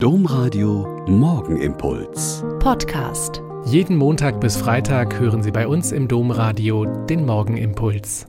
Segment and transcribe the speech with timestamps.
[0.00, 2.44] Domradio Morgenimpuls.
[2.60, 3.42] Podcast.
[3.64, 8.28] Jeden Montag bis Freitag hören Sie bei uns im Domradio den Morgenimpuls.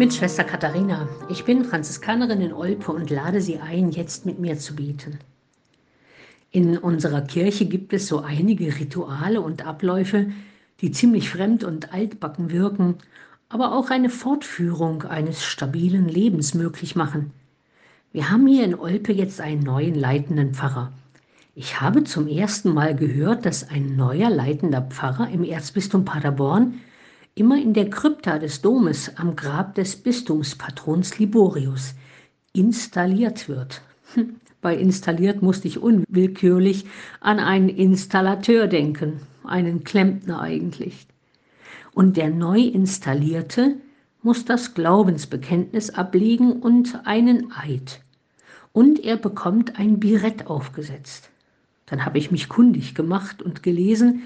[0.00, 1.08] Mit Schwester Katharina.
[1.28, 5.20] Ich bin Franziskanerin in Olpe und lade Sie ein, jetzt mit mir zu beten.
[6.50, 10.32] In unserer Kirche gibt es so einige Rituale und Abläufe,
[10.80, 12.96] die ziemlich fremd und altbacken wirken,
[13.48, 17.30] aber auch eine Fortführung eines stabilen Lebens möglich machen–
[18.14, 20.92] wir haben hier in Olpe jetzt einen neuen leitenden Pfarrer.
[21.56, 26.74] Ich habe zum ersten Mal gehört, dass ein neuer leitender Pfarrer im Erzbistum Paderborn
[27.34, 31.96] immer in der Krypta des Domes am Grab des Bistumspatrons Liborius
[32.52, 33.82] installiert wird.
[34.12, 36.86] Hm, bei installiert musste ich unwillkürlich
[37.20, 41.08] an einen Installateur denken, einen Klempner eigentlich.
[41.94, 43.74] Und der neu installierte
[44.22, 48.03] muss das Glaubensbekenntnis ablegen und einen Eid
[48.74, 51.30] und er bekommt ein Birett aufgesetzt.
[51.86, 54.24] Dann habe ich mich kundig gemacht und gelesen,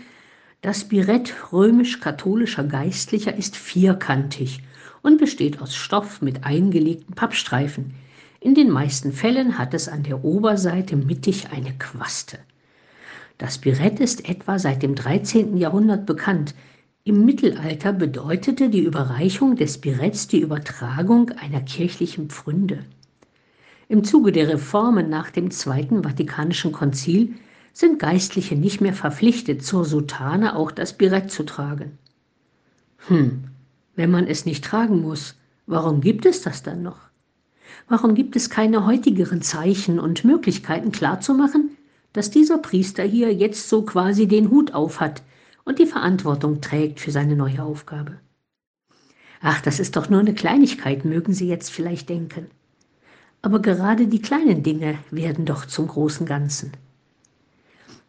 [0.63, 4.63] das Birett römisch-katholischer Geistlicher ist vierkantig
[5.03, 7.95] und besteht aus Stoff mit eingelegten Pappstreifen.
[8.41, 12.39] In den meisten Fällen hat es an der Oberseite mittig eine Quaste.
[13.37, 15.59] Das Birett ist etwa seit dem 13.
[15.59, 16.55] Jahrhundert bekannt.
[17.05, 22.85] Im Mittelalter bedeutete die Überreichung des Biretts die Übertragung einer kirchlichen Pfründe.
[23.91, 27.35] Im Zuge der Reformen nach dem Zweiten Vatikanischen Konzil
[27.73, 31.97] sind Geistliche nicht mehr verpflichtet, zur Sutane auch das Birett zu tragen.
[33.07, 33.45] Hm,
[33.97, 36.99] wenn man es nicht tragen muss, warum gibt es das dann noch?
[37.89, 41.71] Warum gibt es keine heutigeren Zeichen und Möglichkeiten klarzumachen,
[42.13, 45.23] dass dieser Priester hier jetzt so quasi den Hut aufhat
[45.65, 48.21] und die Verantwortung trägt für seine neue Aufgabe?
[49.41, 52.51] Ach, das ist doch nur eine Kleinigkeit, mögen Sie jetzt vielleicht denken.
[53.43, 56.73] Aber gerade die kleinen Dinge werden doch zum großen Ganzen.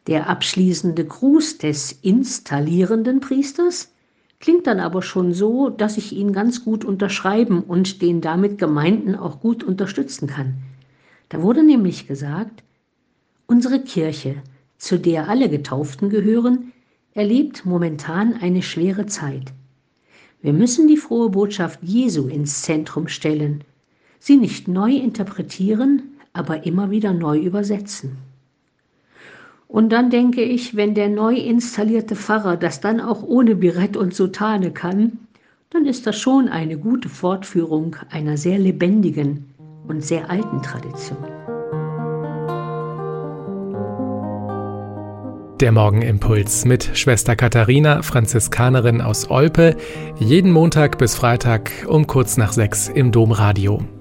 [0.08, 3.94] Der abschließende Gruß des installierenden Priesters
[4.40, 9.16] klingt dann aber schon so, dass ich ihn ganz gut unterschreiben und den damit Gemeinden
[9.16, 10.56] auch gut unterstützen kann.
[11.28, 12.64] Da wurde nämlich gesagt,
[13.46, 14.38] unsere Kirche,
[14.78, 16.72] zu der alle Getauften gehören,
[17.14, 19.54] erlebt momentan eine schwere Zeit.
[20.42, 23.64] Wir müssen die frohe Botschaft Jesu ins Zentrum stellen
[24.20, 26.04] sie nicht neu interpretieren,
[26.34, 28.18] aber immer wieder neu übersetzen.
[29.68, 34.14] Und dann denke ich, wenn der neu installierte Pfarrer das dann auch ohne Birett und
[34.14, 35.20] Sutane kann,
[35.70, 39.46] dann ist das schon eine gute Fortführung einer sehr lebendigen
[39.88, 41.18] und sehr alten Tradition.
[45.62, 49.76] Der Morgenimpuls mit Schwester Katharina, Franziskanerin aus Olpe,
[50.18, 53.84] jeden Montag bis Freitag um kurz nach sechs im Domradio.